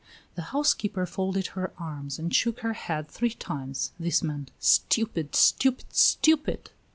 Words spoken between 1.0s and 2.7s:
folded her arms and shook